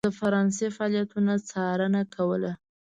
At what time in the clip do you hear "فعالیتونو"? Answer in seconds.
0.77-1.33